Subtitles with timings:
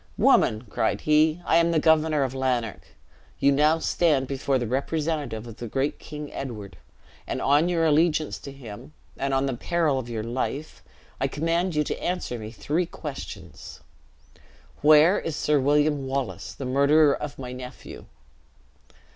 [0.17, 2.87] "Woman!" cried he, "I am the Governor of Lanark.
[3.37, 6.77] You now stand before the representative of the great King Edward,
[7.27, 10.81] and on your allegiance to him, and on the peril of your life,
[11.19, 13.81] I command you to answer me three questions.
[14.81, 18.05] Where is Sir William Wallace, the murderer of my nephew?